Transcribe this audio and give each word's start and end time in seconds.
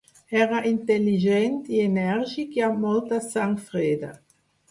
Era 0.43 0.61
intel·ligent 0.69 1.59
i 1.75 1.83
enèrgic 1.89 2.57
i 2.61 2.65
amb 2.69 2.81
molta 2.87 3.23
sang 3.29 3.53
freda. 3.69 4.13